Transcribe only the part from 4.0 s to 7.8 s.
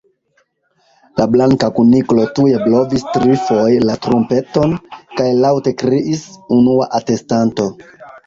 trumpeton, kaj laŭte kriis: "Unua atestanto!"